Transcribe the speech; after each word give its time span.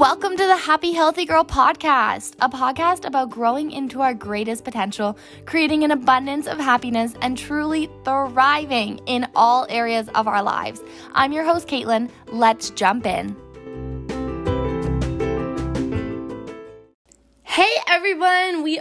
Welcome 0.00 0.38
to 0.38 0.46
the 0.46 0.56
Happy 0.56 0.92
Healthy 0.92 1.26
Girl 1.26 1.44
podcast, 1.44 2.32
a 2.40 2.48
podcast 2.48 3.04
about 3.04 3.28
growing 3.28 3.70
into 3.70 4.00
our 4.00 4.14
greatest 4.14 4.64
potential, 4.64 5.18
creating 5.44 5.84
an 5.84 5.90
abundance 5.90 6.46
of 6.46 6.56
happiness, 6.56 7.12
and 7.20 7.36
truly 7.36 7.90
thriving 8.02 8.98
in 9.04 9.28
all 9.34 9.66
areas 9.68 10.08
of 10.14 10.26
our 10.26 10.42
lives. 10.42 10.80
I'm 11.12 11.32
your 11.32 11.44
host, 11.44 11.68
Caitlin. 11.68 12.10
Let's 12.28 12.70
jump 12.70 13.04
in. 13.04 13.36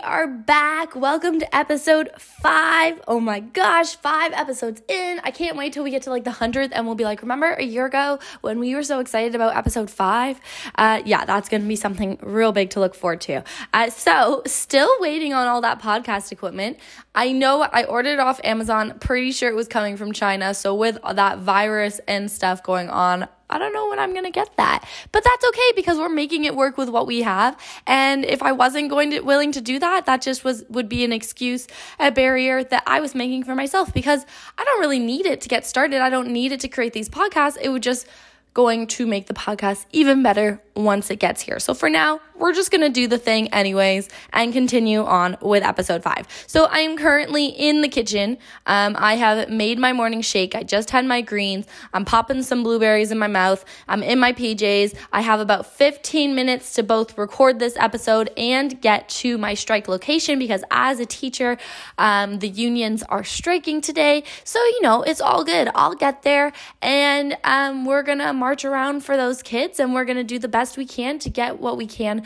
Are 0.04 0.27
back. 0.27 0.95
Welcome 0.95 1.39
to 1.39 1.55
episode 1.55 2.09
five. 2.18 3.02
Oh 3.07 3.20
my 3.20 3.39
gosh, 3.39 3.95
five 3.95 4.34
episodes 4.34 4.81
in. 4.88 5.20
I 5.23 5.31
can't 5.31 5.57
wait 5.57 5.73
till 5.73 5.84
we 5.84 5.91
get 5.91 6.04
to 6.04 6.09
like 6.09 6.23
the 6.23 6.31
hundredth 6.31 6.73
and 6.75 6.86
we'll 6.86 6.95
be 6.95 7.04
like, 7.04 7.21
remember 7.21 7.54
a 7.54 7.63
year 7.63 7.86
ago 7.86 8.20
when 8.41 8.59
we 8.59 8.76
were 8.76 8.84
so 8.84 8.99
excited 8.99 9.35
about 9.35 9.55
episode 9.55 9.90
five? 9.90 10.40
Uh, 10.76 11.02
yeah, 11.05 11.26
that's 11.26 11.49
gonna 11.49 11.66
be 11.66 11.76
something 11.76 12.17
real 12.21 12.52
big 12.52 12.70
to 12.71 12.80
look 12.80 12.95
forward 12.95 13.21
to. 13.21 13.43
Uh, 13.73 13.90
so, 13.90 14.41
still 14.45 14.90
waiting 14.99 15.34
on 15.34 15.48
all 15.48 15.62
that 15.62 15.81
podcast 15.81 16.31
equipment. 16.31 16.77
I 17.13 17.31
know 17.31 17.62
I 17.62 17.84
ordered 17.84 18.13
it 18.13 18.20
off 18.20 18.40
Amazon, 18.43 18.98
pretty 18.99 19.31
sure 19.31 19.49
it 19.49 19.55
was 19.55 19.68
coming 19.68 19.98
from 19.98 20.13
China. 20.13 20.54
So, 20.54 20.76
with 20.76 20.98
that 21.13 21.40
virus 21.40 21.99
and 22.07 22.31
stuff 22.31 22.63
going 22.63 22.90
on, 22.90 23.27
I 23.49 23.58
don't 23.58 23.73
know 23.73 23.89
when 23.89 23.99
I'm 23.99 24.12
going 24.13 24.26
to 24.26 24.31
get 24.31 24.55
that. 24.58 24.88
But 25.12 25.23
that's 25.23 25.45
okay 25.45 25.71
because 25.76 25.98
we're 25.98 26.09
making 26.09 26.45
it 26.45 26.55
work 26.55 26.77
with 26.77 26.90
what 26.90 27.07
we 27.07 27.21
have. 27.21 27.57
And 27.88 28.26
if 28.26 28.41
I 28.44 28.52
wasn't 28.52 28.90
going 28.90 29.12
to 29.12 29.21
willing 29.21 29.52
to 29.53 29.62
do 29.62 29.80
that, 29.80 30.05
that 30.05 30.21
just 30.21 30.44
was 30.44 30.63
would 30.70 30.90
be 30.90 31.03
an 31.03 31.12
excuse, 31.12 31.67
a 31.99 32.12
barrier 32.12 32.63
that 32.63 32.84
I 32.85 32.99
was 32.99 33.16
making 33.16 33.43
for 33.43 33.55
myself 33.55 33.93
because 33.93 34.26
I 34.57 34.63
don't 34.63 34.80
really 34.80 34.99
need 34.99 35.26
it 35.26 35.41
to 35.41 35.49
get 35.49 35.66
started. 35.66 36.02
I 36.02 36.09
don't 36.09 36.30
need 36.30 36.52
it 36.52 36.59
to 36.62 36.67
create 36.67 36.93
these 36.93 37.09
podcasts. 37.09 37.57
It 37.62 37.70
would 37.70 37.84
just 37.84 38.07
going 38.54 38.88
to 38.88 39.05
make 39.05 39.27
the 39.27 39.34
podcast 39.34 39.85
even 39.91 40.23
better 40.23 40.62
once 40.84 41.12
it 41.12 41.18
gets 41.18 41.41
here. 41.41 41.60
So 41.60 41.74
for 41.74 41.90
now, 41.90 42.22
we're 42.35 42.54
just 42.54 42.72
to 42.72 42.90
do 42.90 43.08
the 43.08 43.18
thing 43.18 43.54
anyways 43.54 44.08
and 44.32 44.54
continue 44.54 45.04
on 45.04 45.38
with 45.41 45.62
episode 45.62 46.02
five. 46.02 46.26
So 46.48 46.66
I 46.66 46.80
am 46.80 46.98
currently 46.98 47.48
in 47.48 47.82
the 47.82 47.90
kitchen. 47.90 48.38
Um, 48.66 48.96
I 48.98 49.16
have 49.16 49.49
made 49.49 49.77
my 49.77 49.91
morning 49.91 50.21
shake. 50.21 50.55
I 50.55 50.63
just 50.63 50.91
had 50.91 51.05
my 51.05 51.21
greens. 51.21 51.68
I'm 51.94 52.05
popping 52.05 52.44
some 52.44 52.63
blueberries 52.63 53.12
in 53.12 53.18
my 53.18 53.27
mouth. 53.27 53.66
I'm 53.88 54.02
in 54.04 54.20
my 54.20 54.32
PJs. 54.32 54.96
I 55.12 55.21
have 55.21 55.41
about 55.41 55.66
15 55.66 56.34
minutes 56.34 56.74
to 56.76 56.84
both 56.84 57.18
record 57.18 57.60
this 57.60 57.76
episode 57.77 58.32
and 58.38 58.80
get 58.82 59.10
to 59.10 59.38
my 59.38 59.54
strike 59.54 59.90
location 59.90 60.40
because 60.40 60.64
as 60.71 60.99
a 60.99 61.05
teacher, 61.05 61.58
um, 61.98 62.40
the 62.40 62.48
unions 62.48 63.04
are 63.04 63.24
striking 63.24 63.82
today. 63.82 64.24
So, 64.46 64.59
you 64.59 64.81
know, 64.81 65.03
it's 65.03 65.19
all 65.19 65.44
good. 65.44 65.69
I'll 65.75 65.96
get 65.96 66.24
there 66.24 66.53
and 66.81 67.38
um, 67.44 67.86
we're 67.86 68.03
to 68.19 68.31
march 68.34 68.64
around 68.64 69.03
for 69.03 69.18
those 69.18 69.44
kids 69.44 69.80
and 69.80 69.94
we're 69.94 70.06
to 70.18 70.24
do 70.24 70.40
the 70.40 70.47
best 70.47 70.69
we 70.78 70.85
can 70.85 71.19
to 71.19 71.29
get 71.29 71.59
what 71.59 71.78
we 71.78 71.85
can 71.85 72.23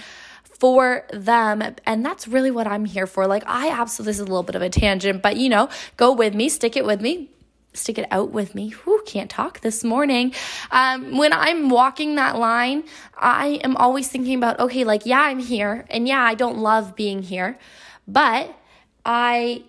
for 0.60 1.06
them. 1.12 1.62
And 1.86 2.06
that's 2.06 2.28
really 2.28 2.52
what 2.52 2.68
I'm 2.68 2.86
here 2.86 3.08
for. 3.08 3.28
Like, 3.28 3.44
I 3.46 3.70
absolutely, 3.70 4.12
this 4.12 4.18
is 4.18 4.22
a 4.22 4.26
little 4.26 4.44
bit 4.44 4.56
of 4.56 4.62
a 4.62 4.70
tangent, 4.70 5.22
but 5.22 5.36
you 5.36 5.50
know, 5.50 5.70
go 5.98 6.14
with 6.14 6.34
me, 6.34 6.50
stick 6.50 6.78
it 6.78 6.86
with 6.86 7.02
me. 7.02 7.30
Stick 7.76 7.98
it 7.98 8.06
out 8.12 8.30
with 8.30 8.54
me. 8.54 8.70
Who 8.70 9.02
can't 9.08 9.32
talk 9.32 9.62
this 9.62 9.84
morning. 9.84 10.34
Um, 10.70 11.18
when 11.18 11.34
I'm 11.34 11.70
walking 11.70 12.16
that 12.16 12.38
line, 12.38 12.84
I 13.18 13.60
am 13.64 13.76
always 13.78 14.08
thinking 14.10 14.38
about, 14.38 14.60
okay, 14.60 14.84
like, 14.84 15.08
yeah, 15.08 15.22
I'm 15.22 15.40
here. 15.40 15.86
And 15.90 16.08
yeah, 16.08 16.22
I 16.22 16.36
don't 16.36 16.60
love 16.60 16.96
being 16.96 17.24
here, 17.24 17.58
but 18.08 18.56
I 19.04 19.64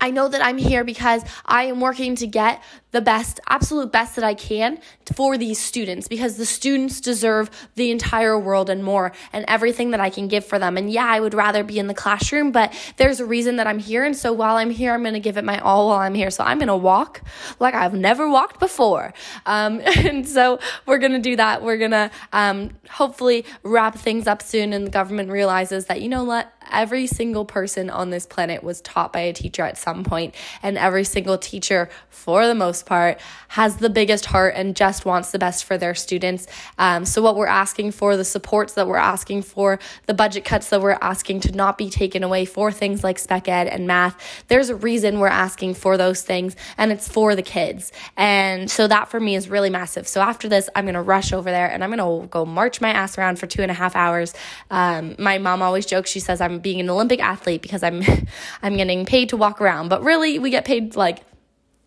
I 0.00 0.10
know 0.10 0.28
that 0.28 0.44
I'm 0.44 0.58
here 0.58 0.84
because 0.84 1.24
I 1.44 1.64
am 1.64 1.80
working 1.80 2.14
to 2.16 2.26
get 2.26 2.62
the 2.92 3.00
best, 3.00 3.40
absolute 3.48 3.90
best 3.90 4.16
that 4.16 4.24
I 4.24 4.34
can 4.34 4.78
for 5.14 5.36
these 5.38 5.58
students 5.58 6.08
because 6.08 6.36
the 6.36 6.46
students 6.46 7.00
deserve 7.00 7.50
the 7.74 7.90
entire 7.90 8.38
world 8.38 8.70
and 8.70 8.84
more 8.84 9.12
and 9.32 9.44
everything 9.48 9.90
that 9.90 10.00
I 10.00 10.10
can 10.10 10.28
give 10.28 10.44
for 10.44 10.58
them. 10.58 10.76
And 10.76 10.90
yeah, 10.90 11.06
I 11.06 11.20
would 11.20 11.34
rather 11.34 11.64
be 11.64 11.78
in 11.78 11.86
the 11.86 11.94
classroom, 11.94 12.52
but 12.52 12.72
there's 12.96 13.20
a 13.20 13.26
reason 13.26 13.56
that 13.56 13.66
I'm 13.66 13.78
here. 13.78 14.04
And 14.04 14.16
so 14.16 14.32
while 14.32 14.56
I'm 14.56 14.70
here, 14.70 14.92
I'm 14.92 15.02
going 15.02 15.14
to 15.14 15.20
give 15.20 15.36
it 15.36 15.44
my 15.44 15.58
all 15.58 15.88
while 15.88 15.98
I'm 15.98 16.14
here. 16.14 16.30
So 16.30 16.44
I'm 16.44 16.58
going 16.58 16.68
to 16.68 16.76
walk 16.76 17.22
like 17.58 17.74
I've 17.74 17.94
never 17.94 18.28
walked 18.28 18.60
before. 18.60 19.12
Um, 19.46 19.80
and 19.96 20.28
so 20.28 20.58
we're 20.86 20.98
going 20.98 21.12
to 21.12 21.18
do 21.18 21.36
that. 21.36 21.62
We're 21.62 21.78
going 21.78 21.90
to 21.92 22.10
um, 22.32 22.70
hopefully 22.88 23.44
wrap 23.62 23.96
things 23.96 24.26
up 24.26 24.42
soon 24.42 24.72
and 24.72 24.86
the 24.86 24.90
government 24.90 25.30
realizes 25.30 25.86
that, 25.86 26.00
you 26.00 26.08
know 26.08 26.24
what, 26.24 26.52
every 26.70 27.06
single 27.06 27.44
person 27.44 27.90
on 27.90 28.10
this 28.10 28.26
planet 28.26 28.62
was 28.62 28.80
taught 28.80 29.12
by 29.12 29.20
a 29.20 29.32
teacher 29.32 29.62
at 29.62 29.76
some 29.76 30.04
point, 30.04 30.34
and 30.62 30.78
every 30.78 31.04
single 31.04 31.38
teacher, 31.38 31.88
for 32.08 32.46
the 32.46 32.54
most 32.54 32.86
part, 32.86 33.20
has 33.48 33.76
the 33.76 33.90
biggest 33.90 34.26
heart 34.26 34.54
and 34.56 34.76
just 34.76 34.99
wants 35.04 35.30
the 35.30 35.38
best 35.38 35.64
for 35.64 35.78
their 35.78 35.94
students. 35.94 36.46
Um, 36.78 37.04
so, 37.04 37.22
what 37.22 37.36
we're 37.36 37.46
asking 37.46 37.92
for, 37.92 38.16
the 38.16 38.24
supports 38.24 38.74
that 38.74 38.86
we're 38.86 38.96
asking 38.96 39.42
for, 39.42 39.78
the 40.06 40.14
budget 40.14 40.44
cuts 40.44 40.70
that 40.70 40.80
we're 40.80 40.98
asking 41.00 41.40
to 41.40 41.52
not 41.52 41.78
be 41.78 41.90
taken 41.90 42.22
away 42.22 42.44
for 42.44 42.72
things 42.72 43.04
like 43.04 43.18
spec 43.18 43.48
ed 43.48 43.66
and 43.66 43.86
math, 43.86 44.44
there's 44.48 44.68
a 44.68 44.76
reason 44.76 45.18
we're 45.18 45.28
asking 45.28 45.74
for 45.74 45.96
those 45.96 46.22
things, 46.22 46.56
and 46.76 46.92
it's 46.92 47.08
for 47.08 47.34
the 47.34 47.42
kids. 47.42 47.92
And 48.16 48.70
so, 48.70 48.86
that 48.88 49.08
for 49.08 49.20
me 49.20 49.34
is 49.34 49.48
really 49.48 49.70
massive. 49.70 50.06
So, 50.08 50.20
after 50.20 50.48
this, 50.48 50.68
I'm 50.74 50.84
going 50.84 50.94
to 50.94 51.02
rush 51.02 51.32
over 51.32 51.50
there 51.50 51.70
and 51.70 51.82
I'm 51.82 51.90
going 51.90 52.22
to 52.22 52.28
go 52.28 52.44
march 52.44 52.80
my 52.80 52.90
ass 52.90 53.18
around 53.18 53.38
for 53.38 53.46
two 53.46 53.62
and 53.62 53.70
a 53.70 53.74
half 53.74 53.96
hours. 53.96 54.34
Um, 54.70 55.16
my 55.18 55.38
mom 55.38 55.62
always 55.62 55.86
jokes, 55.86 56.10
she 56.10 56.20
says, 56.20 56.40
I'm 56.40 56.58
being 56.58 56.80
an 56.80 56.90
Olympic 56.90 57.20
athlete 57.20 57.62
because 57.62 57.82
I'm 57.82 58.02
I'm 58.62 58.76
getting 58.76 59.06
paid 59.06 59.30
to 59.30 59.36
walk 59.36 59.60
around. 59.60 59.88
But 59.88 60.02
really, 60.02 60.38
we 60.38 60.50
get 60.50 60.64
paid 60.64 60.96
like 60.96 61.22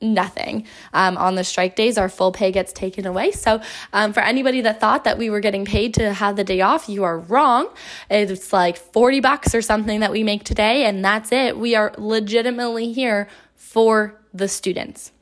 nothing. 0.03 0.67
Um, 0.93 1.17
on 1.17 1.35
the 1.35 1.43
strike 1.43 1.75
days 1.75 1.97
our 1.97 2.09
full 2.09 2.31
pay 2.31 2.51
gets 2.51 2.73
taken 2.73 3.05
away. 3.05 3.31
So 3.31 3.61
um, 3.93 4.13
for 4.13 4.19
anybody 4.19 4.61
that 4.61 4.79
thought 4.79 5.05
that 5.05 5.17
we 5.17 5.29
were 5.29 5.39
getting 5.39 5.65
paid 5.65 5.93
to 5.95 6.13
have 6.13 6.35
the 6.35 6.43
day 6.43 6.61
off 6.61 6.89
you 6.89 7.03
are 7.03 7.19
wrong. 7.19 7.69
It's 8.09 8.51
like 8.51 8.77
40 8.77 9.21
bucks 9.21 9.55
or 9.55 9.61
something 9.61 10.01
that 10.01 10.11
we 10.11 10.23
make 10.23 10.43
today 10.43 10.85
and 10.85 11.03
that's 11.03 11.31
it. 11.31 11.57
We 11.57 11.75
are 11.75 11.93
legitimately 11.97 12.91
here 12.91 13.29
for 13.55 14.19
the 14.33 14.47
students 14.47 15.12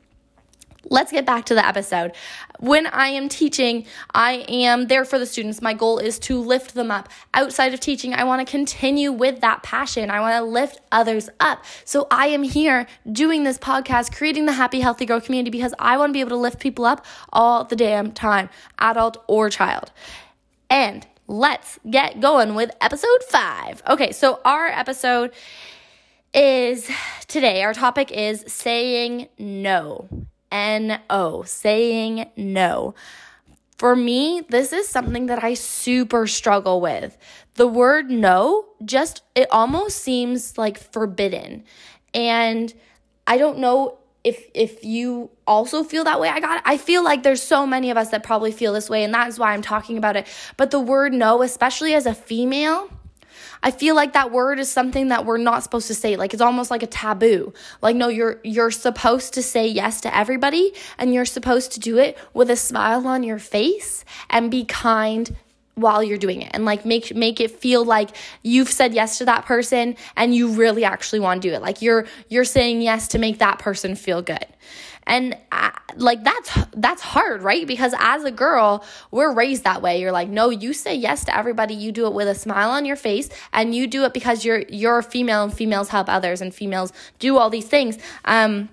let's 0.90 1.12
get 1.12 1.24
back 1.26 1.44
to 1.46 1.54
the 1.54 1.66
episode. 1.66 2.12
When 2.58 2.86
I 2.86 3.08
am 3.08 3.28
teaching, 3.28 3.86
I 4.14 4.44
am 4.48 4.86
there 4.86 5.04
for 5.04 5.18
the 5.18 5.26
students. 5.26 5.62
My 5.62 5.74
goal 5.74 5.98
is 5.98 6.18
to 6.20 6.38
lift 6.38 6.74
them 6.74 6.90
up. 6.90 7.08
Outside 7.34 7.74
of 7.74 7.80
teaching, 7.80 8.14
I 8.14 8.24
want 8.24 8.46
to 8.46 8.50
continue 8.50 9.12
with 9.12 9.40
that 9.40 9.62
passion. 9.62 10.10
I 10.10 10.20
want 10.20 10.36
to 10.36 10.42
lift 10.42 10.80
others 10.90 11.28
up. 11.40 11.64
So 11.84 12.06
I 12.10 12.26
am 12.28 12.42
here 12.42 12.86
doing 13.10 13.44
this 13.44 13.58
podcast, 13.58 14.14
creating 14.14 14.46
the 14.46 14.52
Happy 14.52 14.80
Healthy 14.80 15.06
Girl 15.06 15.20
community 15.20 15.50
because 15.50 15.74
I 15.78 15.96
want 15.96 16.10
to 16.10 16.12
be 16.12 16.20
able 16.20 16.30
to 16.30 16.36
lift 16.36 16.60
people 16.60 16.84
up 16.84 17.04
all 17.32 17.64
the 17.64 17.76
damn 17.76 18.12
time, 18.12 18.48
adult 18.78 19.18
or 19.28 19.50
child. 19.50 19.92
And 20.70 21.06
let's 21.26 21.78
get 21.88 22.20
going 22.20 22.54
with 22.54 22.70
episode 22.80 23.22
five. 23.28 23.82
Okay, 23.88 24.12
so 24.12 24.40
our 24.44 24.66
episode 24.66 25.32
is 26.34 26.90
today, 27.28 27.62
our 27.62 27.74
topic 27.74 28.10
is 28.10 28.44
saying 28.46 29.28
no. 29.38 30.08
No, 30.52 31.42
saying 31.46 32.30
no. 32.36 32.94
For 33.78 33.96
me, 33.96 34.42
this 34.48 34.72
is 34.72 34.88
something 34.88 35.26
that 35.26 35.42
I 35.42 35.54
super 35.54 36.26
struggle 36.26 36.80
with. 36.80 37.16
The 37.54 37.66
word 37.66 38.10
no 38.10 38.66
just, 38.84 39.22
it 39.34 39.50
almost 39.50 39.98
seems 39.98 40.56
like 40.56 40.78
forbidden. 40.78 41.64
And 42.14 42.72
I 43.26 43.38
don't 43.38 43.58
know 43.58 43.98
if 44.24 44.46
if 44.54 44.84
you 44.84 45.30
also 45.48 45.82
feel 45.82 46.04
that 46.04 46.20
way 46.20 46.28
i 46.28 46.38
got 46.38 46.62
i 46.64 46.76
feel 46.76 47.02
like 47.02 47.24
there's 47.24 47.42
so 47.42 47.66
many 47.66 47.90
of 47.90 47.96
us 47.96 48.10
that 48.10 48.22
probably 48.22 48.52
feel 48.52 48.72
this 48.72 48.88
way 48.88 49.02
and 49.02 49.12
that's 49.12 49.36
why 49.36 49.52
i'm 49.52 49.62
talking 49.62 49.98
about 49.98 50.14
it 50.14 50.28
but 50.56 50.70
the 50.70 50.78
word 50.78 51.12
no 51.12 51.42
especially 51.42 51.92
as 51.92 52.06
a 52.06 52.14
female 52.14 52.88
I 53.62 53.70
feel 53.70 53.94
like 53.94 54.14
that 54.14 54.32
word 54.32 54.58
is 54.58 54.68
something 54.68 55.08
that 55.08 55.24
we're 55.24 55.38
not 55.38 55.62
supposed 55.62 55.86
to 55.86 55.94
say. 55.94 56.16
Like 56.16 56.32
it's 56.32 56.42
almost 56.42 56.70
like 56.70 56.82
a 56.82 56.86
taboo. 56.86 57.52
Like 57.80 57.96
no, 57.96 58.08
you're 58.08 58.40
you're 58.42 58.70
supposed 58.70 59.34
to 59.34 59.42
say 59.42 59.68
yes 59.68 60.00
to 60.02 60.16
everybody 60.16 60.72
and 60.98 61.14
you're 61.14 61.24
supposed 61.24 61.72
to 61.72 61.80
do 61.80 61.98
it 61.98 62.18
with 62.34 62.50
a 62.50 62.56
smile 62.56 63.06
on 63.06 63.22
your 63.22 63.38
face 63.38 64.04
and 64.30 64.50
be 64.50 64.64
kind 64.64 65.36
while 65.74 66.02
you're 66.02 66.18
doing 66.18 66.42
it 66.42 66.50
and 66.52 66.64
like 66.64 66.84
make 66.84 67.14
make 67.14 67.40
it 67.40 67.50
feel 67.50 67.84
like 67.84 68.10
you've 68.42 68.70
said 68.70 68.92
yes 68.92 69.18
to 69.18 69.24
that 69.24 69.46
person 69.46 69.96
and 70.16 70.34
you 70.34 70.48
really 70.48 70.84
actually 70.84 71.20
want 71.20 71.40
to 71.40 71.48
do 71.48 71.54
it. 71.54 71.62
Like 71.62 71.80
you're 71.80 72.06
you're 72.28 72.44
saying 72.44 72.82
yes 72.82 73.08
to 73.08 73.18
make 73.18 73.38
that 73.38 73.58
person 73.58 73.94
feel 73.94 74.20
good. 74.22 74.46
And 75.04 75.36
I, 75.50 75.68
uh, 75.68 75.70
like 75.96 76.22
that's 76.24 76.58
that's 76.74 77.02
hard 77.02 77.42
right? 77.42 77.66
Because 77.66 77.94
as 77.98 78.24
a 78.24 78.30
girl 78.30 78.84
we're 79.10 79.32
raised 79.32 79.64
that 79.64 79.80
way. 79.80 80.00
You're 80.00 80.12
like 80.12 80.28
no 80.28 80.50
you 80.50 80.74
say 80.74 80.94
yes 80.94 81.24
to 81.24 81.36
everybody. 81.36 81.74
You 81.74 81.90
do 81.90 82.06
it 82.06 82.12
with 82.12 82.28
a 82.28 82.34
smile 82.34 82.70
on 82.70 82.84
your 82.84 82.96
face 82.96 83.30
and 83.52 83.74
you 83.74 83.86
do 83.86 84.04
it 84.04 84.12
because 84.12 84.44
you're 84.44 84.64
you're 84.68 84.98
a 84.98 85.02
female 85.02 85.42
and 85.44 85.54
females 85.54 85.88
help 85.88 86.08
others 86.08 86.42
and 86.42 86.54
females 86.54 86.92
do 87.18 87.38
all 87.38 87.48
these 87.48 87.66
things. 87.66 87.98
Um 88.26 88.68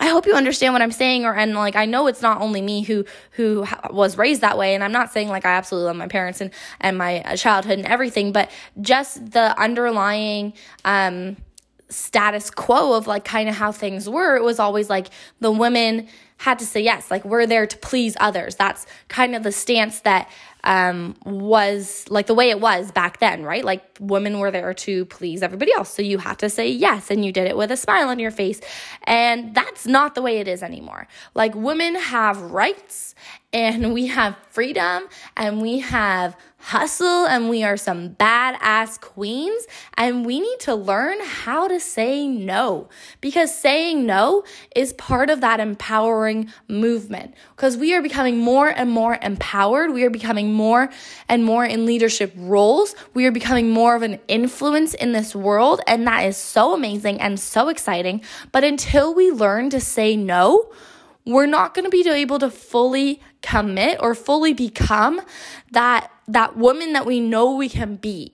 I 0.00 0.06
hope 0.06 0.26
you 0.26 0.34
understand 0.34 0.72
what 0.72 0.80
I'm 0.80 0.92
saying, 0.92 1.26
or 1.26 1.34
and 1.34 1.54
like 1.54 1.76
I 1.76 1.84
know 1.84 2.06
it's 2.06 2.22
not 2.22 2.40
only 2.40 2.62
me 2.62 2.82
who 2.82 3.04
who 3.32 3.66
was 3.90 4.16
raised 4.16 4.40
that 4.40 4.56
way, 4.56 4.74
and 4.74 4.82
I'm 4.82 4.92
not 4.92 5.12
saying 5.12 5.28
like 5.28 5.44
I 5.44 5.50
absolutely 5.50 5.88
love 5.88 5.96
my 5.96 6.08
parents 6.08 6.40
and 6.40 6.50
and 6.80 6.96
my 6.96 7.20
uh, 7.22 7.36
childhood 7.36 7.78
and 7.78 7.86
everything, 7.86 8.32
but 8.32 8.50
just 8.80 9.32
the 9.32 9.56
underlying 9.60 10.54
um, 10.86 11.36
status 11.90 12.50
quo 12.50 12.94
of 12.94 13.06
like 13.06 13.24
kind 13.24 13.48
of 13.48 13.54
how 13.54 13.72
things 13.72 14.08
were. 14.08 14.36
It 14.36 14.42
was 14.42 14.58
always 14.58 14.88
like 14.88 15.08
the 15.40 15.52
women 15.52 16.08
had 16.38 16.58
to 16.60 16.64
say 16.64 16.80
yes, 16.80 17.10
like 17.10 17.22
we're 17.26 17.46
there 17.46 17.66
to 17.66 17.76
please 17.76 18.16
others. 18.20 18.56
That's 18.56 18.86
kind 19.08 19.36
of 19.36 19.42
the 19.42 19.52
stance 19.52 20.00
that 20.00 20.30
um, 20.64 21.14
was 21.24 22.04
like 22.10 22.26
the 22.26 22.34
way 22.34 22.50
it 22.50 22.60
was 22.60 22.92
back 22.92 23.18
then, 23.20 23.42
right? 23.42 23.64
Like 23.64 23.82
women 23.98 24.38
were 24.38 24.50
there 24.50 24.74
to 24.74 25.04
please 25.06 25.42
everybody 25.42 25.72
else. 25.72 25.92
So 25.94 26.02
you 26.02 26.18
had 26.18 26.38
to 26.40 26.50
say 26.50 26.68
yes 26.70 27.10
and 27.10 27.24
you 27.24 27.32
did 27.32 27.46
it 27.46 27.56
with 27.56 27.70
a 27.70 27.76
smile 27.76 28.08
on 28.08 28.18
your 28.18 28.30
face. 28.30 28.60
And 29.04 29.54
that's 29.54 29.86
not 29.86 30.14
the 30.14 30.22
way 30.22 30.38
it 30.38 30.48
is 30.48 30.62
anymore. 30.62 31.08
Like 31.34 31.54
women 31.54 31.94
have 31.94 32.40
rights 32.40 33.14
and 33.52 33.92
we 33.92 34.06
have 34.06 34.36
freedom 34.50 35.08
and 35.36 35.60
we 35.60 35.80
have 35.80 36.36
hustle 36.58 37.26
and 37.26 37.48
we 37.48 37.64
are 37.64 37.76
some 37.76 38.10
badass 38.10 39.00
queens 39.00 39.66
and 39.94 40.26
we 40.26 40.40
need 40.40 40.60
to 40.60 40.74
learn 40.74 41.16
how 41.24 41.66
to 41.66 41.80
say 41.80 42.28
no 42.28 42.86
because 43.22 43.52
saying 43.54 44.04
no 44.04 44.44
is 44.76 44.92
part 44.92 45.30
of 45.30 45.40
that 45.40 45.58
empowering 45.58 46.52
movement 46.68 47.34
because 47.56 47.78
we 47.78 47.94
are 47.94 48.02
becoming 48.02 48.36
more 48.36 48.68
and 48.68 48.90
more 48.90 49.18
empowered 49.22 49.90
we 49.90 50.04
are 50.04 50.10
more 50.52 50.90
and 51.28 51.44
more 51.44 51.64
in 51.64 51.86
leadership 51.86 52.32
roles 52.36 52.94
we 53.14 53.26
are 53.26 53.32
becoming 53.32 53.70
more 53.70 53.94
of 53.94 54.02
an 54.02 54.18
influence 54.28 54.94
in 54.94 55.12
this 55.12 55.34
world 55.34 55.80
and 55.86 56.06
that 56.06 56.20
is 56.20 56.36
so 56.36 56.74
amazing 56.74 57.20
and 57.20 57.38
so 57.38 57.68
exciting 57.68 58.20
but 58.52 58.64
until 58.64 59.14
we 59.14 59.30
learn 59.30 59.70
to 59.70 59.80
say 59.80 60.16
no 60.16 60.70
we're 61.26 61.46
not 61.46 61.74
going 61.74 61.84
to 61.84 61.90
be 61.90 62.08
able 62.08 62.38
to 62.38 62.50
fully 62.50 63.20
commit 63.42 63.98
or 64.00 64.14
fully 64.14 64.52
become 64.52 65.20
that 65.70 66.10
that 66.28 66.56
woman 66.56 66.92
that 66.92 67.06
we 67.06 67.20
know 67.20 67.54
we 67.54 67.68
can 67.68 67.96
be. 67.96 68.32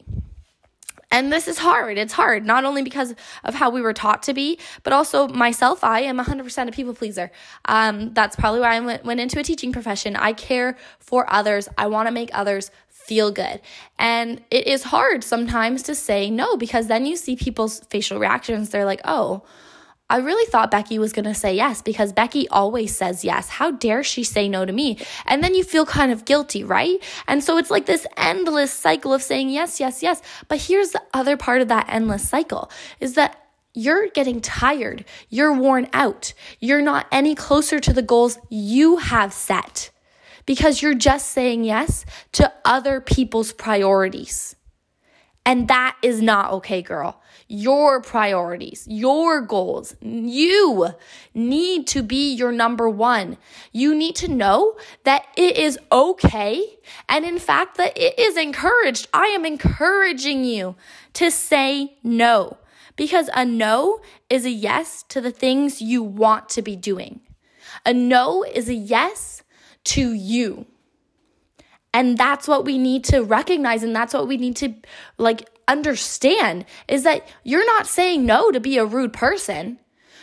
And 1.17 1.33
this 1.33 1.49
is 1.49 1.57
hard. 1.57 1.97
It's 1.97 2.13
hard, 2.13 2.45
not 2.45 2.67
only 2.67 2.83
because 2.83 3.15
of 3.43 3.55
how 3.55 3.71
we 3.71 3.81
were 3.81 3.95
taught 3.95 4.23
to 4.25 4.35
be, 4.35 4.59
but 4.83 4.93
also 4.93 5.29
myself. 5.29 5.83
I 5.83 6.01
am 6.01 6.19
100% 6.19 6.69
a 6.69 6.73
people 6.73 6.93
pleaser. 6.93 7.33
Um, 7.65 8.13
that's 8.13 8.37
probably 8.37 8.61
why 8.61 8.77
I 8.77 8.81
went, 8.81 9.03
went 9.03 9.21
into 9.21 9.41
a 9.41 9.43
teaching 9.43 9.73
profession. 9.73 10.15
I 10.15 10.35
care 10.35 10.77
for 10.99 11.25
others. 11.33 11.71
I 11.79 11.87
want 11.87 12.07
to 12.09 12.13
make 12.13 12.29
others 12.35 12.71
feel 12.91 13.31
good. 13.31 13.63
And 13.99 14.43
it 14.51 14.67
is 14.67 14.83
hard 14.83 15.25
sometimes 15.25 15.83
to 15.85 15.95
say 15.95 16.29
no 16.29 16.59
because 16.59 16.89
then 16.89 17.07
you 17.07 17.17
see 17.17 17.35
people's 17.35 17.81
facial 17.89 18.19
reactions. 18.19 18.69
They're 18.69 18.85
like, 18.85 19.01
oh, 19.07 19.43
I 20.09 20.19
really 20.19 20.49
thought 20.49 20.71
Becky 20.71 21.01
was 21.01 21.13
going 21.13 21.25
to 21.25 21.35
say 21.35 21.57
yes 21.57 21.83
because 21.83 22.13
Becky 22.13 22.49
always 22.49 22.97
says 22.97 23.25
yes. 23.25 23.49
How 23.49 23.73
dare 23.73 24.05
she 24.05 24.23
say 24.23 24.49
no 24.49 24.65
to 24.65 24.73
me? 24.73 24.99
And 25.27 25.43
then 25.43 25.55
you 25.55 25.65
feel 25.65 25.85
kind 25.85 26.13
of 26.13 26.25
guilty, 26.25 26.63
right? 26.63 27.03
And 27.27 27.43
so 27.43 27.59
it's 27.59 27.73
like 27.73 27.87
this 27.87 28.07
endless 28.17 28.73
cycle 28.73 29.13
of 29.13 29.23
saying 29.23 29.49
yes, 29.49 29.81
yes, 29.81 30.05
yes. 30.05 30.23
But 30.47 30.61
here's 30.61 30.91
the 30.91 31.03
other 31.13 31.37
part 31.37 31.61
of 31.61 31.69
that 31.69 31.87
endless 31.89 32.29
cycle 32.29 32.71
is 33.01 33.15
that 33.15 33.49
you're 33.75 34.09
getting 34.09 34.41
tired. 34.41 35.05
You're 35.29 35.53
worn 35.53 35.89
out. 35.93 36.35
You're 36.61 36.83
not 36.83 37.07
any 37.11 37.35
closer 37.35 37.81
to 37.81 37.93
the 37.93 38.01
goals 38.01 38.39
you 38.49 38.99
have 38.99 39.33
set 39.33 39.91
because 40.47 40.83
you're 40.83 40.95
just 40.95 41.31
saying 41.31 41.65
yes 41.65 42.07
to 42.33 42.53
other 42.65 43.01
people's 43.01 43.53
priorities. 43.53 44.55
And 45.45 45.67
that 45.67 45.97
is 46.01 46.23
not 46.23 46.53
okay, 46.53 46.81
girl 46.81 47.21
your 47.49 48.01
priorities, 48.01 48.87
your 48.89 49.41
goals. 49.41 49.95
You 50.01 50.89
need 51.35 51.87
to 51.89 52.03
be 52.03 52.35
your 52.35 52.53
number 52.53 52.89
one. 52.89 53.37
You 53.73 53.95
need 53.95 54.17
to 54.17 54.29
know 54.29 54.77
that 55.05 55.27
it 55.37 55.57
is 55.57 55.79
okay. 55.93 56.79
And 57.09 57.25
in 57.25 57.39
fact, 57.39 57.77
that 57.77 57.97
it 57.97 58.19
is 58.19 58.37
encouraged. 58.37 59.09
I 59.13 59.27
am 59.27 59.45
encouraging 59.45 60.45
you 60.45 60.77
to 61.15 61.31
say 61.31 61.97
no 62.03 62.59
because 62.97 63.31
a 63.35 63.45
no 63.45 64.01
is 64.29 64.45
a 64.45 64.51
yes 64.51 65.05
to 65.09 65.21
the 65.21 65.31
things 65.31 65.81
you 65.81 66.03
want 66.03 66.49
to 66.51 66.63
be 66.63 66.75
doing. 66.75 67.21
A 67.85 67.93
no 67.93 68.43
is 68.43 68.69
a 68.69 68.75
yes 68.75 69.43
to 69.85 70.13
you. 70.13 70.67
And 71.97 72.19
that's 72.19 72.47
what 72.47 72.67
we 72.67 72.77
need 72.77 73.05
to 73.05 73.23
recognize 73.23 73.83
and 73.83 73.97
that's 73.97 74.13
what 74.13 74.29
we 74.29 74.37
need 74.37 74.55
to 74.57 74.75
like 75.17 75.49
understand 75.67 76.67
is 76.89 77.05
that 77.05 77.27
you're 77.43 77.65
not 77.65 77.87
saying 77.87 78.27
no 78.27 78.51
to 78.51 78.61
be 78.61 78.77
a 78.77 78.85
rude 78.85 79.15
person. 79.15 79.79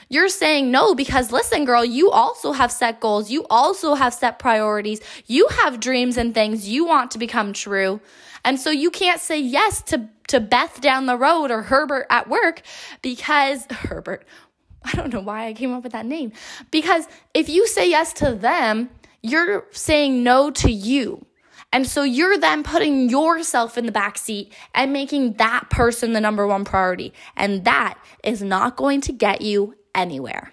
You're 0.08 0.30
saying 0.30 0.70
no 0.70 0.94
because 0.94 1.32
listen, 1.32 1.66
girl, 1.66 1.84
you 1.84 2.12
also 2.12 2.52
have 2.52 2.72
set 2.72 3.00
goals. 3.00 3.32
You 3.32 3.48
also 3.50 3.96
have 3.96 4.14
set 4.14 4.38
priorities. 4.38 5.02
You 5.26 5.48
have 5.64 5.80
dreams 5.80 6.16
and 6.16 6.36
things 6.36 6.70
you 6.70 6.86
want 6.86 7.10
to 7.10 7.18
become 7.18 7.54
true. 7.54 8.00
And 8.46 8.60
so 8.60 8.70
you 8.70 8.92
can't 8.92 9.20
say 9.20 9.40
yes 9.40 9.82
to, 9.84 10.08
to 10.28 10.40
Beth 10.40 10.80
down 10.80 11.08
the 11.08 11.18
road 11.18 11.50
or 11.50 11.64
Herbert 11.64 12.06
at 12.12 12.30
work 12.30 12.62
because 13.02 13.66
Herbert, 13.72 14.28
I 14.84 14.92
don't 14.92 15.12
know 15.12 15.22
why 15.22 15.48
I 15.48 15.54
came 15.54 15.74
up 15.74 15.82
with 15.82 15.94
that 15.94 16.06
name. 16.06 16.34
Because 16.70 17.08
if 17.34 17.50
you 17.50 17.66
say 17.66 17.90
yes 17.90 18.14
to 18.14 18.36
them, 18.36 18.92
you're 19.24 19.66
saying 19.72 20.22
no 20.22 20.52
to 20.52 20.72
you. 20.72 21.26
And 21.74 21.88
so 21.88 22.04
you're 22.04 22.38
then 22.38 22.64
putting 22.64 23.10
yourself 23.10 23.78
in 23.78 23.88
the 23.88 23.92
back 23.92 24.18
seat 24.18 24.54
and 24.76 24.94
making 24.94 25.34
that 25.34 25.70
person 25.72 26.14
the 26.14 26.22
number 26.22 26.46
one 26.48 26.64
priority. 26.64 27.14
And 27.36 27.66
that 27.66 27.98
is 28.24 28.42
not 28.42 28.78
going 28.78 29.02
to 29.02 29.12
get 29.12 29.42
you 29.42 29.76
anywhere. 29.96 30.52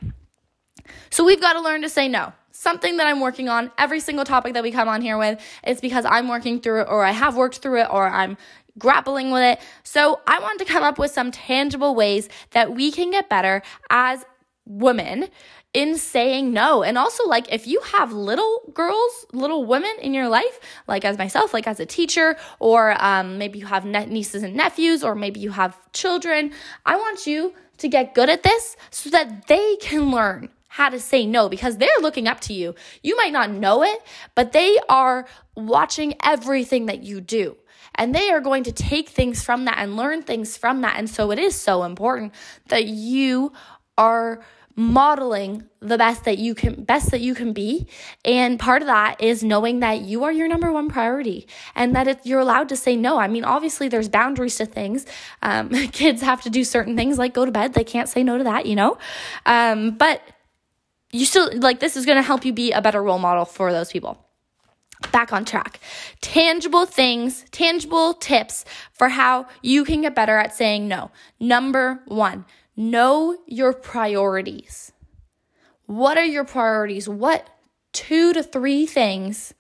So 1.11 1.25
we've 1.25 1.41
got 1.41 1.53
to 1.53 1.61
learn 1.61 1.83
to 1.83 1.89
say 1.89 2.09
no. 2.09 2.33
Something 2.53 2.97
that 2.97 3.07
I'm 3.07 3.21
working 3.21 3.49
on 3.49 3.71
every 3.79 4.01
single 4.01 4.25
topic 4.25 4.55
that 4.55 4.63
we 4.63 4.73
come 4.73 4.89
on 4.89 5.03
here 5.03 5.19
with 5.19 5.41
is 5.67 5.81
because 5.81 6.05
I'm 6.05 6.27
working 6.27 6.61
through 6.61 6.83
it 6.83 6.89
or 6.91 7.05
I 7.05 7.13
have 7.13 7.37
worked 7.37 7.59
through 7.59 7.83
it 7.83 7.89
or 7.91 8.09
I'm 8.09 8.37
grappling 8.79 9.31
with 9.31 9.43
it. 9.43 9.61
So 9.83 10.21
I 10.27 10.41
wanted 10.41 10.65
to 10.65 10.73
come 10.73 10.83
up 10.83 10.99
with 10.99 11.11
some 11.11 11.31
tangible 11.31 11.95
ways 11.95 12.29
that 12.53 12.75
we 12.75 12.91
can 12.91 13.11
get 13.11 13.29
better 13.29 13.63
as 13.91 14.25
women 14.67 15.29
in 15.73 15.97
saying 15.97 16.53
no. 16.53 16.83
And 16.83 16.99
also, 16.99 17.27
like, 17.27 17.53
if 17.53 17.67
you 17.67 17.81
have 17.93 18.13
little 18.13 18.63
girls, 18.75 19.27
little 19.33 19.65
women 19.65 19.93
in 20.01 20.15
your 20.15 20.29
life, 20.29 20.59
like 20.89 21.05
as 21.05 21.17
myself, 21.17 21.55
like 21.55 21.67
as 21.67 21.79
a 21.79 21.87
teacher, 21.87 22.37
or 22.59 23.03
um, 23.03 23.39
maybe 23.39 23.59
you 23.59 23.67
have 23.67 23.85
nieces 23.85 24.43
and 24.43 24.55
nephews, 24.55 25.05
or 25.05 25.15
maybe 25.15 25.41
you 25.41 25.51
have 25.51 25.77
children, 25.93 26.53
I 26.85 26.97
want 26.97 27.27
you 27.27 27.55
to 27.79 27.89
get 27.89 28.15
good 28.15 28.29
at 28.29 28.43
this 28.43 28.77
so 28.91 29.11
that 29.11 29.47
they 29.47 29.77
can 29.77 30.11
learn 30.11 30.51
how 30.69 30.89
to 30.89 31.01
say 31.01 31.27
no 31.27 31.49
because 31.49 31.79
they're 31.79 31.89
looking 32.01 32.29
up 32.29 32.41
to 32.41 32.53
you. 32.53 32.75
You 33.03 33.17
might 33.17 33.33
not 33.33 33.51
know 33.51 33.83
it, 33.83 34.01
but 34.35 34.53
they 34.53 34.79
are 34.89 35.27
watching 35.57 36.15
everything 36.23 36.87
that 36.87 37.03
you 37.03 37.21
do. 37.21 37.57
And 37.97 38.15
they 38.15 38.31
are 38.31 38.41
going 38.41 38.63
to 38.65 38.73
take 38.73 39.09
things 39.09 39.43
from 39.43 39.65
that 39.65 39.79
and 39.79 39.97
learn 39.97 40.23
things 40.23 40.57
from 40.57 40.83
that. 40.83 40.97
And 40.97 41.11
so 41.11 41.33
it 41.33 41.39
is 41.39 41.57
so 41.57 41.83
important 41.83 42.35
that 42.69 42.85
you 42.85 43.53
are 43.99 44.41
modeling 44.81 45.62
the 45.81 45.99
best 45.99 46.25
that 46.25 46.38
you 46.38 46.55
can 46.55 46.85
best 46.85 47.11
that 47.11 47.21
you 47.21 47.35
can 47.35 47.53
be. 47.53 47.87
And 48.25 48.59
part 48.59 48.81
of 48.81 48.87
that 48.87 49.21
is 49.21 49.44
knowing 49.44 49.81
that 49.81 50.00
you 50.00 50.25
are 50.25 50.33
your 50.33 50.49
number 50.49 50.73
one 50.73 50.88
priority 50.88 51.47
and 51.75 51.95
that 51.95 52.25
you're 52.25 52.40
allowed 52.40 52.71
to 52.71 52.76
say 52.76 52.97
no 52.97 53.19
i 53.19 53.28
mean 53.28 53.45
obviously 53.45 53.88
there's 53.88 54.09
boundaries 54.09 54.57
to 54.57 54.64
things. 54.64 55.05
Um, 55.43 55.69
kids 55.93 56.23
have 56.23 56.40
to 56.43 56.50
do 56.50 56.64
certain 56.64 56.97
things 56.97 57.19
like 57.19 57.35
go 57.35 57.45
to 57.45 57.52
bed. 57.52 57.75
They 57.75 57.85
can't 57.85 58.09
say 58.09 58.23
no 58.23 58.38
to 58.38 58.45
that 58.45 58.64
you 58.64 58.75
know? 58.75 58.97
Um, 59.45 59.99
but 59.99 60.23
you 61.12 61.26
still 61.26 61.50
like 61.59 61.81
this 61.81 61.95
is 61.95 62.07
going 62.07 62.16
to 62.16 62.23
help 62.23 62.47
you 62.47 62.52
be 62.55 62.73
a 62.73 62.81
better 62.81 63.02
role 63.02 63.19
model 63.19 63.45
for 63.45 63.73
those 63.73 63.93
people. 63.93 64.16
Back 65.12 65.33
on 65.33 65.45
track. 65.45 65.81
Tangible 66.23 66.87
things, 66.87 67.45
tangible 67.50 68.14
tips 68.14 68.64
for 68.93 69.11
how 69.11 69.47
you 69.61 69.85
can 69.85 70.00
get 70.00 70.14
better 70.14 70.37
at 70.38 70.55
saying 70.55 70.88
no. 70.88 71.11
Number 71.38 72.02
one, 72.07 72.47
Know 72.81 73.37
your 73.47 73.75
priorities. 73.75 74.91
What 75.85 76.17
are 76.17 76.25
your 76.25 76.45
priorities? 76.45 77.07
What 77.07 77.47
two 77.93 78.33
to 78.33 78.43
three 78.43 78.87
things 78.87 79.53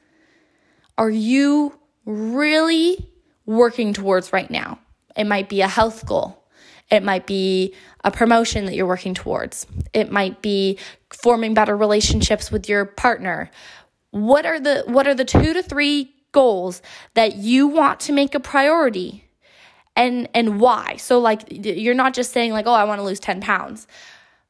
are 0.96 1.10
you 1.10 1.78
really 2.06 3.10
working 3.44 3.92
towards 3.92 4.32
right 4.32 4.50
now? 4.50 4.78
It 5.18 5.24
might 5.24 5.50
be 5.50 5.60
a 5.60 5.68
health 5.68 6.06
goal. 6.06 6.48
It 6.90 7.02
might 7.02 7.26
be 7.26 7.74
a 8.02 8.10
promotion 8.10 8.64
that 8.64 8.74
you're 8.74 8.86
working 8.86 9.12
towards. 9.12 9.66
It 9.92 10.10
might 10.10 10.40
be 10.40 10.78
forming 11.10 11.52
better 11.52 11.76
relationships 11.76 12.50
with 12.50 12.70
your 12.70 12.86
partner. 12.86 13.50
What 14.12 14.46
are 14.46 14.58
the 14.58 14.84
what 14.86 15.06
are 15.06 15.14
the 15.14 15.26
2 15.26 15.52
to 15.52 15.62
3 15.62 16.10
goals 16.32 16.80
that 17.12 17.36
you 17.36 17.68
want 17.68 18.00
to 18.00 18.12
make 18.12 18.34
a 18.34 18.40
priority 18.40 19.29
and 19.96 20.28
and 20.34 20.60
why? 20.60 20.96
So 20.96 21.18
like 21.18 21.44
you're 21.50 21.94
not 21.94 22.14
just 22.14 22.32
saying 22.32 22.52
like 22.52 22.66
oh 22.66 22.72
i 22.72 22.84
want 22.84 22.98
to 22.98 23.04
lose 23.04 23.20
10 23.20 23.40
pounds. 23.40 23.86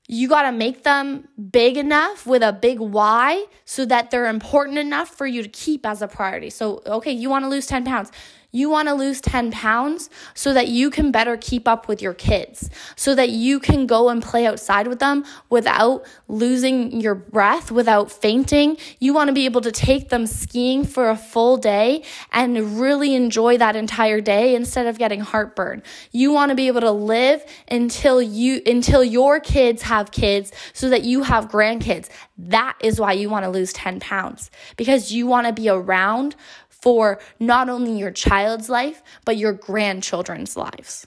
You 0.09 0.28
got 0.28 0.42
to 0.42 0.50
make 0.52 0.82
them 0.82 1.28
big 1.52 1.76
enough 1.76 2.26
with 2.26 2.42
a 2.42 2.52
big 2.52 2.80
why 2.80 3.44
so 3.64 3.85
that 3.85 4.11
they're 4.11 4.26
important 4.26 4.76
enough 4.78 5.09
for 5.09 5.25
you 5.25 5.40
to 5.42 5.49
keep 5.49 5.87
as 5.87 6.02
a 6.02 6.09
priority. 6.09 6.50
So 6.50 6.82
okay 6.87 7.12
you 7.12 7.30
want 7.30 7.44
to 7.44 7.49
lose 7.49 7.66
10 7.66 7.85
pounds 7.85 8.11
you 8.52 8.69
want 8.71 8.88
to 8.88 8.95
lose 8.95 9.21
10 9.21 9.52
pounds 9.52 10.11
so 10.35 10.52
that 10.52 10.69
you 10.69 10.90
can 10.90 11.11
better 11.11 11.37
keep 11.37 11.69
up 11.69 11.88
with 11.88 12.02
your 12.02 12.14
kids, 12.14 12.71
so 12.97 13.14
that 13.14 13.30
you 13.30 13.61
can 13.61 13.87
go 13.87 14.09
and 14.09 14.23
play 14.23 14.47
outside 14.47 14.88
with 14.88 14.99
them 14.99 15.25
without 15.49 16.04
losing 16.28 17.00
your 17.00 17.14
breath, 17.14 17.71
without 17.71 18.11
fainting. 18.11 18.76
You 18.99 19.14
want 19.14 19.28
to 19.28 19.35
be 19.35 19.45
able 19.45 19.61
to 19.62 19.73
take 19.73 20.09
them 20.09 20.26
skiing 20.26 20.85
for 20.85 21.11
a 21.11 21.16
full 21.16 21.57
day 21.57 22.02
and 22.33 22.80
really 22.80 23.14
enjoy 23.14 23.59
that 23.59 23.76
entire 23.76 24.21
day 24.21 24.54
instead 24.54 24.87
of 24.87 24.99
getting 24.99 25.21
heartburn. 25.21 25.83
You 26.11 26.33
want 26.33 26.50
to 26.50 26.57
be 26.57 26.66
able 26.66 26.80
to 26.80 26.90
live 26.90 27.45
until 27.69 28.21
you, 28.21 28.61
until 28.66 29.04
your 29.04 29.40
kids 29.40 29.83
have 29.83 30.11
kids 30.11 30.52
so 30.73 30.88
that 30.90 31.04
you 31.04 31.23
have 31.23 31.49
grandkids. 31.49 32.09
That 32.38 32.76
is 32.80 33.00
why 33.00 33.12
you 33.12 33.28
want 33.28 33.45
to 33.45 33.50
lose 33.50 33.73
10 33.73 34.00
pounds 34.00 34.50
because 34.76 35.12
you 35.12 35.26
want 35.26 35.47
to 35.47 35.52
be 35.52 35.69
around 35.69 36.37
for 36.69 37.21
not 37.38 37.69
only 37.69 37.99
your 37.99 38.11
child's 38.40 38.68
life, 38.68 39.02
but 39.25 39.37
your 39.37 39.52
grandchildren's 39.52 40.56
lives. 40.56 41.06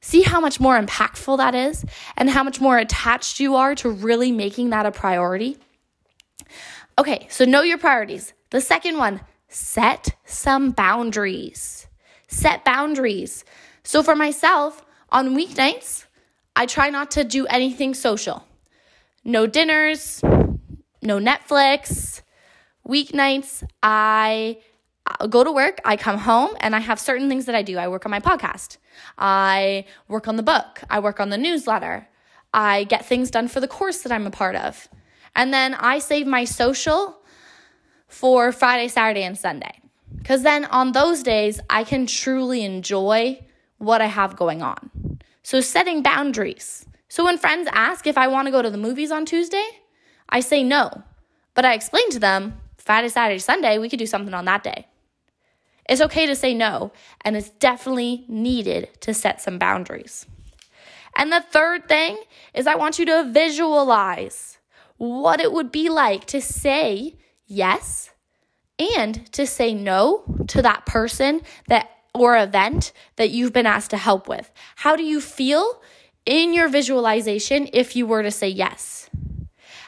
See 0.00 0.22
how 0.22 0.40
much 0.40 0.60
more 0.60 0.78
impactful 0.78 1.38
that 1.38 1.54
is 1.54 1.84
and 2.16 2.28
how 2.28 2.42
much 2.42 2.60
more 2.60 2.76
attached 2.76 3.40
you 3.40 3.56
are 3.56 3.74
to 3.76 3.88
really 3.88 4.32
making 4.32 4.70
that 4.70 4.84
a 4.84 4.90
priority? 4.90 5.56
Okay, 6.98 7.26
so 7.30 7.44
know 7.44 7.62
your 7.62 7.78
priorities. 7.78 8.34
The 8.50 8.60
second 8.60 8.98
one, 8.98 9.20
set 9.48 10.14
some 10.24 10.72
boundaries. 10.72 11.86
Set 12.28 12.64
boundaries. 12.64 13.44
So 13.84 14.02
for 14.02 14.16
myself, 14.16 14.84
on 15.10 15.36
weeknights, 15.36 16.06
I 16.54 16.66
try 16.66 16.90
not 16.90 17.12
to 17.12 17.24
do 17.24 17.46
anything 17.46 17.94
social. 17.94 18.44
No 19.24 19.46
dinners, 19.46 20.20
no 21.00 21.18
Netflix. 21.18 22.20
Weeknights, 22.86 23.62
I 23.82 24.58
go 25.28 25.44
to 25.44 25.52
work, 25.52 25.80
I 25.84 25.96
come 25.96 26.18
home, 26.18 26.50
and 26.60 26.74
I 26.74 26.80
have 26.80 26.98
certain 27.00 27.28
things 27.28 27.46
that 27.46 27.54
I 27.54 27.62
do. 27.62 27.78
I 27.78 27.88
work 27.88 28.04
on 28.06 28.10
my 28.10 28.20
podcast, 28.20 28.78
I 29.18 29.84
work 30.08 30.28
on 30.28 30.36
the 30.36 30.42
book, 30.42 30.82
I 30.90 31.00
work 31.00 31.20
on 31.20 31.30
the 31.30 31.38
newsletter, 31.38 32.08
I 32.52 32.84
get 32.84 33.04
things 33.04 33.30
done 33.30 33.48
for 33.48 33.60
the 33.60 33.68
course 33.68 34.02
that 34.02 34.12
I'm 34.12 34.26
a 34.26 34.30
part 34.30 34.56
of. 34.56 34.88
And 35.34 35.52
then 35.52 35.74
I 35.74 35.98
save 35.98 36.26
my 36.26 36.44
social 36.44 37.18
for 38.06 38.52
Friday, 38.52 38.88
Saturday, 38.88 39.22
and 39.22 39.38
Sunday. 39.38 39.80
Because 40.18 40.42
then 40.42 40.66
on 40.66 40.92
those 40.92 41.22
days, 41.22 41.60
I 41.70 41.84
can 41.84 42.06
truly 42.06 42.64
enjoy 42.64 43.40
what 43.78 44.02
I 44.02 44.06
have 44.06 44.36
going 44.36 44.62
on. 44.62 45.18
So, 45.42 45.60
setting 45.60 46.02
boundaries. 46.02 46.86
So, 47.08 47.24
when 47.24 47.38
friends 47.38 47.68
ask 47.72 48.06
if 48.06 48.16
I 48.16 48.28
want 48.28 48.46
to 48.46 48.52
go 48.52 48.62
to 48.62 48.70
the 48.70 48.78
movies 48.78 49.10
on 49.10 49.24
Tuesday, 49.24 49.66
I 50.28 50.40
say 50.40 50.62
no. 50.62 51.02
But 51.54 51.64
I 51.64 51.74
explain 51.74 52.08
to 52.10 52.20
them 52.20 52.60
Friday, 52.76 53.08
Saturday, 53.08 53.38
Sunday, 53.38 53.78
we 53.78 53.88
could 53.88 53.98
do 53.98 54.06
something 54.06 54.34
on 54.34 54.44
that 54.44 54.62
day. 54.62 54.86
It's 55.88 56.00
okay 56.00 56.26
to 56.26 56.36
say 56.36 56.54
no, 56.54 56.92
and 57.24 57.36
it's 57.36 57.50
definitely 57.50 58.24
needed 58.28 58.88
to 59.00 59.12
set 59.14 59.40
some 59.40 59.58
boundaries. 59.58 60.26
And 61.16 61.32
the 61.32 61.40
third 61.40 61.88
thing 61.88 62.18
is 62.54 62.66
I 62.66 62.76
want 62.76 62.98
you 62.98 63.04
to 63.06 63.30
visualize 63.30 64.58
what 64.96 65.40
it 65.40 65.52
would 65.52 65.72
be 65.72 65.88
like 65.88 66.26
to 66.26 66.40
say 66.40 67.16
yes 67.46 68.10
and 68.78 69.30
to 69.32 69.46
say 69.46 69.74
no 69.74 70.24
to 70.48 70.62
that 70.62 70.86
person 70.86 71.42
that 71.68 71.90
or 72.14 72.36
event 72.36 72.92
that 73.16 73.30
you've 73.30 73.52
been 73.52 73.66
asked 73.66 73.90
to 73.90 73.96
help 73.96 74.28
with. 74.28 74.50
How 74.76 74.96
do 74.96 75.02
you 75.02 75.20
feel 75.20 75.80
in 76.26 76.52
your 76.52 76.68
visualization 76.68 77.68
if 77.72 77.96
you 77.96 78.06
were 78.06 78.22
to 78.22 78.30
say 78.30 78.48
yes? 78.48 79.08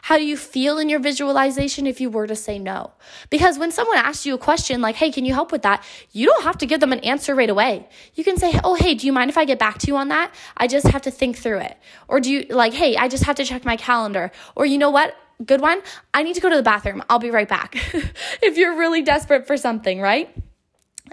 How 0.04 0.18
do 0.18 0.24
you 0.26 0.36
feel 0.36 0.76
in 0.76 0.90
your 0.90 1.00
visualization 1.00 1.86
if 1.86 1.98
you 1.98 2.10
were 2.10 2.26
to 2.26 2.36
say 2.36 2.58
no? 2.58 2.90
Because 3.30 3.58
when 3.58 3.72
someone 3.72 3.96
asks 3.96 4.26
you 4.26 4.34
a 4.34 4.38
question 4.38 4.82
like, 4.82 4.96
hey, 4.96 5.10
can 5.10 5.24
you 5.24 5.32
help 5.32 5.50
with 5.50 5.62
that? 5.62 5.82
You 6.12 6.26
don't 6.26 6.42
have 6.42 6.58
to 6.58 6.66
give 6.66 6.80
them 6.80 6.92
an 6.92 6.98
answer 6.98 7.34
right 7.34 7.48
away. 7.48 7.88
You 8.14 8.22
can 8.22 8.36
say, 8.36 8.52
oh, 8.62 8.74
hey, 8.74 8.92
do 8.92 9.06
you 9.06 9.14
mind 9.14 9.30
if 9.30 9.38
I 9.38 9.46
get 9.46 9.58
back 9.58 9.78
to 9.78 9.86
you 9.86 9.96
on 9.96 10.08
that? 10.08 10.34
I 10.58 10.66
just 10.66 10.86
have 10.88 11.00
to 11.02 11.10
think 11.10 11.38
through 11.38 11.60
it. 11.60 11.78
Or 12.06 12.20
do 12.20 12.30
you, 12.30 12.44
like, 12.50 12.74
hey, 12.74 12.98
I 12.98 13.08
just 13.08 13.24
have 13.24 13.36
to 13.36 13.46
check 13.46 13.64
my 13.64 13.78
calendar. 13.78 14.30
Or 14.54 14.66
you 14.66 14.76
know 14.76 14.90
what? 14.90 15.16
Good 15.42 15.62
one. 15.62 15.80
I 16.12 16.22
need 16.22 16.34
to 16.34 16.42
go 16.42 16.50
to 16.50 16.56
the 16.56 16.62
bathroom. 16.62 17.02
I'll 17.08 17.18
be 17.18 17.30
right 17.30 17.48
back. 17.48 17.74
if 18.42 18.58
you're 18.58 18.76
really 18.76 19.00
desperate 19.00 19.46
for 19.46 19.56
something, 19.56 20.02
right? 20.02 20.28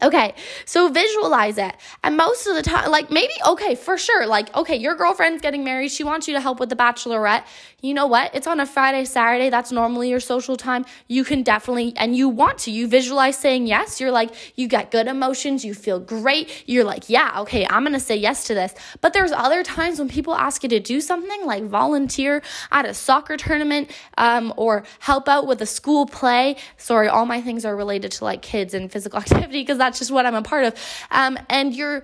Okay, 0.01 0.33
so 0.65 0.88
visualize 0.88 1.57
it. 1.57 1.75
And 2.03 2.15
most 2.15 2.48
of 2.48 2.55
the 2.55 2.62
time, 2.62 2.89
like 2.89 3.12
maybe, 3.12 3.33
okay, 3.45 3.75
for 3.75 3.98
sure, 3.98 4.25
like, 4.25 4.55
okay, 4.55 4.77
your 4.77 4.95
girlfriend's 4.95 5.41
getting 5.41 5.63
married. 5.63 5.91
She 5.91 6.03
wants 6.03 6.27
you 6.27 6.33
to 6.33 6.39
help 6.39 6.60
with 6.60 6.69
the 6.69 6.77
bachelorette. 6.77 7.43
You 7.82 7.96
know 7.96 8.06
what? 8.06 8.36
It's 8.36 8.46
on 8.46 8.60
a 8.60 8.66
Friday, 8.68 9.06
Saturday. 9.06 9.50
That's 9.50 9.72
normally 9.72 10.10
your 10.10 10.20
social 10.20 10.56
time. 10.56 10.86
You 11.08 11.24
can 11.24 11.42
definitely, 11.42 11.94
and 11.98 12.16
you 12.16 12.30
want 12.30 12.60
to, 12.60 12.72
you 12.72 12.88
visualize 12.88 13.38
saying 13.38 13.66
yes. 13.66 14.00
You're 14.00 14.12
like, 14.12 14.32
you 14.56 14.68
get 14.68 14.92
good 14.92 15.08
emotions. 15.08 15.66
You 15.66 15.74
feel 15.74 16.00
great. 16.00 16.64
You're 16.68 16.84
like, 16.84 17.10
yeah, 17.10 17.40
okay, 17.42 17.66
I'm 17.68 17.82
going 17.82 17.94
to 17.94 18.00
say 18.00 18.16
yes 18.16 18.46
to 18.46 18.54
this. 18.54 18.76
But 19.02 19.14
there's 19.14 19.32
other 19.32 19.64
times 19.64 19.98
when 19.98 20.10
people 20.10 20.36
ask 20.36 20.62
you 20.62 20.70
to 20.70 20.80
do 20.80 21.02
something 21.02 21.44
like 21.46 21.64
volunteer 21.64 22.44
at 22.72 22.86
a 22.86 22.94
soccer 22.94 23.36
tournament 23.36 23.90
um, 24.16 24.54
or 24.58 24.84
help 25.00 25.28
out 25.28 25.48
with 25.48 25.60
a 25.64 25.66
school 25.66 26.06
play. 26.06 26.58
Sorry, 26.78 27.08
all 27.08 27.26
my 27.26 27.42
things 27.42 27.66
are 27.66 27.76
related 27.76 28.12
to 28.14 28.26
like 28.26 28.44
kids 28.44 28.76
and 28.76 28.92
physical 28.92 29.18
activity 29.22 29.62
because 29.62 29.80
that's 29.80 29.98
just 29.98 30.12
what 30.12 30.28
I'm 30.28 30.36
a 30.36 30.44
part 30.44 30.66
of. 30.66 30.76
Um, 31.10 31.40
and 31.50 31.76
you're, 31.76 32.04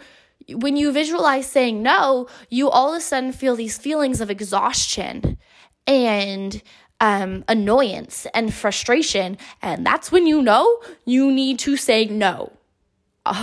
when 0.49 0.75
you 0.75 0.91
visualize 0.91 1.45
saying 1.45 1.83
no, 1.83 2.29
you 2.49 2.67
all 2.67 2.93
of 2.93 2.97
a 2.97 3.01
sudden 3.01 3.31
feel 3.31 3.55
these 3.55 3.77
feelings 3.77 4.21
of 4.21 4.31
exhaustion 4.31 5.37
and 5.87 6.61
um, 6.99 7.43
annoyance 7.47 8.27
and 8.33 8.53
frustration. 8.53 9.37
And 9.61 9.85
that's 9.85 10.11
when 10.11 10.27
you 10.27 10.41
know 10.41 10.81
you 11.05 11.31
need 11.31 11.59
to 11.59 11.77
say 11.77 12.05
no. 12.05 12.51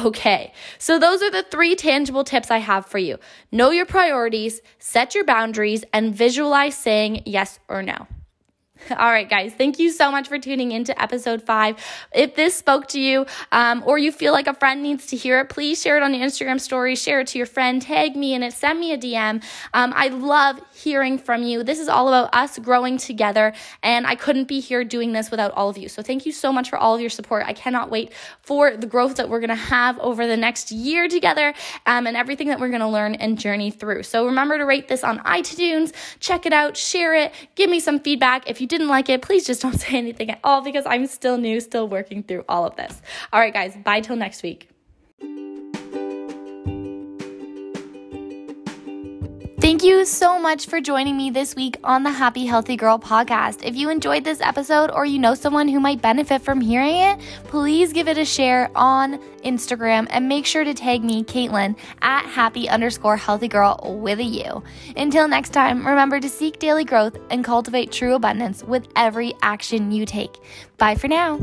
Okay, 0.07 0.55
so 0.79 0.99
those 0.99 1.23
are 1.23 1.31
the 1.31 1.43
three 1.43 1.77
tangible 1.77 2.25
tips 2.25 2.51
I 2.51 2.57
have 2.57 2.87
for 2.87 2.97
you. 2.97 3.19
Know 3.53 3.71
your 3.71 3.85
priorities, 3.85 4.63
set 4.79 5.15
your 5.15 5.25
boundaries, 5.25 5.85
and 5.93 6.15
visualize 6.15 6.75
saying 6.75 7.23
yes 7.27 7.59
or 7.69 7.83
no. 7.83 8.07
All 8.91 8.97
right, 8.97 9.29
guys, 9.29 9.53
thank 9.55 9.79
you 9.79 9.91
so 9.91 10.11
much 10.11 10.27
for 10.27 10.37
tuning 10.37 10.73
into 10.73 11.01
episode 11.01 11.43
five. 11.43 11.77
If 12.13 12.35
this 12.35 12.57
spoke 12.57 12.89
to 12.89 13.01
you 13.01 13.25
um, 13.53 13.85
or 13.87 13.99
you 13.99 14.11
feel 14.11 14.33
like 14.33 14.49
a 14.49 14.55
friend 14.55 14.83
needs 14.83 15.07
to 15.07 15.17
hear 15.17 15.39
it, 15.41 15.49
please 15.49 15.81
share 15.81 15.97
it 15.97 16.03
on 16.03 16.13
your 16.13 16.27
Instagram 16.27 16.61
story, 16.61 16.97
share 16.97 17.21
it 17.21 17.29
to 17.29 17.39
your 17.39 17.47
friend, 17.47 17.81
tag 17.81 18.17
me 18.17 18.35
in 18.35 18.43
it, 18.43 18.53
send 18.53 18.81
me 18.81 18.93
a 18.93 18.99
DM. 18.99 19.43
Um, 19.75 19.93
I 19.95 20.09
love 20.09 20.61
hearing 20.75 21.19
from 21.19 21.45
you. 21.45 21.63
This 21.63 21.79
is 21.79 21.89
all 21.89 22.09
about 22.09 22.35
us 22.35 22.59
growing 22.59 22.99
together, 22.99 23.53
and 23.83 24.09
I 24.09 24.17
couldn't 24.17 24.49
be 24.49 24.59
here 24.59 24.83
doing 24.83 25.13
this 25.13 25.31
without 25.31 25.53
all 25.53 25.69
of 25.69 25.79
you. 25.79 25.89
So 25.89 26.03
thank 26.03 26.27
you 26.27 26.33
so 26.33 26.53
much 26.53 26.69
for 26.69 26.77
all 26.77 26.97
of 26.97 27.01
your 27.01 27.11
support. 27.11 27.45
I 27.47 27.53
cannot 27.53 27.91
wait 27.91 28.13
for 28.43 28.77
the 28.77 28.89
growth 28.89 29.17
that 29.17 29.29
we're 29.29 29.41
going 29.41 29.51
to 29.51 29.55
have 29.55 30.01
over 30.01 30.27
the 30.27 30.37
next 30.37 30.73
year 30.73 31.07
together 31.07 31.55
um, 31.87 32.09
and 32.09 32.17
everything 32.17 32.49
that 32.49 32.59
we're 32.59 32.71
going 32.71 32.81
to 32.81 32.89
learn 32.89 33.15
and 33.15 33.39
journey 33.39 33.71
through. 33.71 34.03
So 34.03 34.27
remember 34.27 34.59
to 34.59 34.65
rate 34.65 34.89
this 34.89 35.05
on 35.05 35.21
iTunes, 35.21 35.93
check 36.19 36.45
it 36.45 36.53
out, 36.53 36.77
share 36.77 37.15
it, 37.15 37.33
give 37.55 37.71
me 37.71 37.79
some 37.79 38.01
feedback. 38.01 38.51
If 38.51 38.61
you 38.65 38.69
didn't 38.69 38.89
like 38.89 39.11
it, 39.11 39.21
please 39.21 39.47
just 39.47 39.61
don't 39.61 39.79
say 39.87 39.99
anything 39.99 40.31
at 40.31 40.41
all 40.43 40.63
because 40.63 40.87
I'm 40.87 41.07
still 41.07 41.37
new, 41.37 41.61
still 41.61 41.87
working 41.87 42.23
through 42.23 42.47
all 42.49 42.65
of 42.65 42.77
this. 42.77 43.03
All 43.31 43.39
right, 43.39 43.53
guys, 43.53 43.77
bye 43.77 44.01
till 44.01 44.17
next 44.17 44.43
week. 44.43 44.74
Thank 49.65 49.83
you 49.83 50.05
so 50.05 50.39
much 50.39 50.67
for 50.67 50.79
joining 50.79 51.17
me 51.17 51.31
this 51.31 51.57
week 51.57 51.79
on 51.83 52.03
the 52.03 52.11
Happy 52.11 52.45
Healthy 52.45 52.77
Girl 52.77 52.99
podcast. 52.99 53.65
If 53.65 53.77
you 53.77 53.89
enjoyed 53.89 54.23
this 54.23 54.43
episode 54.43 54.91
or 54.91 55.07
you 55.07 55.19
know 55.19 55.35
someone 55.35 55.69
who 55.69 55.81
might 55.81 56.03
benefit 56.03 56.43
from 56.43 56.61
hearing 56.61 56.97
it, 56.97 57.19
please 57.45 57.91
give 57.91 58.07
it 58.07 58.19
a 58.19 58.27
share 58.27 58.71
on 58.75 59.19
Instagram 59.43 60.07
and 60.11 60.29
make 60.29 60.45
sure 60.45 60.65
to 60.65 60.75
tag 60.75 61.03
me, 61.03 61.25
Caitlin, 61.25 61.79
at 62.03 62.27
happy 62.27 62.69
underscore 62.69 63.17
healthy 63.17 63.49
girl 63.49 63.81
with 64.03 64.19
a 64.19 64.25
U. 64.25 64.63
Until 64.99 65.27
next 65.29 65.55
time, 65.55 65.87
remember 65.87 66.21
to 66.21 66.29
seek 66.29 66.59
daily 66.59 66.85
growth 66.85 67.17
and 67.31 67.43
cultivate 67.43 67.91
true 67.91 68.17
abundance 68.17 68.63
with 68.63 68.87
every 68.97 69.33
action 69.41 69.91
you 69.91 70.05
take. 70.05 70.37
Bye 70.77 70.95
for 70.95 71.09
now. 71.09 71.39